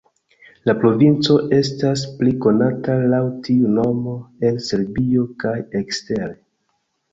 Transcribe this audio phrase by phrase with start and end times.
[0.69, 4.17] La provinco estas pli konata laŭ tiu nomo
[4.51, 6.35] en Serbio kaj ekstere.